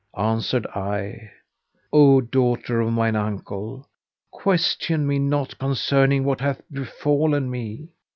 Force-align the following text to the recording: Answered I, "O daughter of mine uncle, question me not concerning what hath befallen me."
Answered 0.17 0.65
I, 0.73 1.29
"O 1.93 2.21
daughter 2.21 2.81
of 2.81 2.91
mine 2.91 3.15
uncle, 3.15 3.87
question 4.31 5.05
me 5.05 5.19
not 5.19 5.59
concerning 5.59 6.23
what 6.23 6.41
hath 6.41 6.63
befallen 6.73 7.51
me." 7.51 7.89